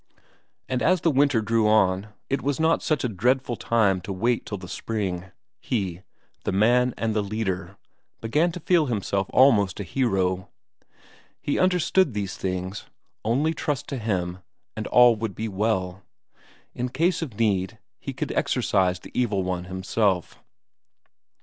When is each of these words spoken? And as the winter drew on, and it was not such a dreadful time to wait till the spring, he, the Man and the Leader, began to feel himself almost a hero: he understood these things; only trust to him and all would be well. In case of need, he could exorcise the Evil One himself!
And 0.67 0.81
as 0.81 1.01
the 1.01 1.11
winter 1.11 1.41
drew 1.43 1.67
on, 1.67 2.05
and 2.05 2.11
it 2.27 2.41
was 2.41 2.59
not 2.59 2.81
such 2.81 3.03
a 3.03 3.07
dreadful 3.07 3.55
time 3.55 4.01
to 4.01 4.11
wait 4.11 4.47
till 4.47 4.57
the 4.57 4.67
spring, 4.67 5.25
he, 5.59 6.01
the 6.43 6.51
Man 6.51 6.95
and 6.97 7.13
the 7.15 7.21
Leader, 7.21 7.77
began 8.19 8.51
to 8.53 8.59
feel 8.59 8.87
himself 8.87 9.27
almost 9.31 9.79
a 9.79 9.83
hero: 9.83 10.49
he 11.39 11.59
understood 11.59 12.15
these 12.15 12.35
things; 12.35 12.85
only 13.23 13.53
trust 13.53 13.87
to 13.89 13.99
him 13.99 14.39
and 14.75 14.87
all 14.87 15.15
would 15.17 15.35
be 15.35 15.47
well. 15.47 16.01
In 16.73 16.89
case 16.89 17.21
of 17.21 17.37
need, 17.39 17.77
he 17.99 18.11
could 18.11 18.31
exorcise 18.31 18.97
the 18.99 19.11
Evil 19.13 19.43
One 19.43 19.65
himself! 19.65 20.39